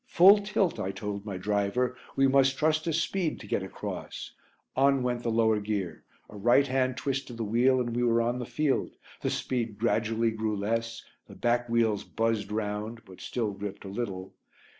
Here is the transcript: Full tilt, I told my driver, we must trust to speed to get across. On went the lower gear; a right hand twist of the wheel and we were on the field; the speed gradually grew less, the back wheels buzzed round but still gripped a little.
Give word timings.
Full 0.07 0.39
tilt, 0.39 0.79
I 0.79 0.89
told 0.89 1.25
my 1.25 1.37
driver, 1.37 1.95
we 2.15 2.27
must 2.27 2.57
trust 2.57 2.85
to 2.85 2.91
speed 2.91 3.39
to 3.39 3.45
get 3.45 3.61
across. 3.61 4.31
On 4.75 5.03
went 5.03 5.21
the 5.21 5.29
lower 5.29 5.59
gear; 5.59 6.03
a 6.27 6.35
right 6.35 6.65
hand 6.65 6.97
twist 6.97 7.29
of 7.29 7.37
the 7.37 7.43
wheel 7.43 7.79
and 7.79 7.95
we 7.95 8.01
were 8.01 8.19
on 8.19 8.39
the 8.39 8.47
field; 8.47 8.95
the 9.21 9.29
speed 9.29 9.77
gradually 9.77 10.31
grew 10.31 10.55
less, 10.57 11.05
the 11.27 11.35
back 11.35 11.69
wheels 11.69 12.03
buzzed 12.03 12.51
round 12.51 13.05
but 13.05 13.21
still 13.21 13.51
gripped 13.51 13.85
a 13.85 13.89
little. 13.89 14.33